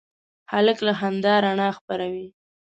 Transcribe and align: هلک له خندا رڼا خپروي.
هلک 0.51 0.77
له 0.87 0.93
خندا 0.99 1.33
رڼا 1.45 1.69
خپروي. 1.77 2.27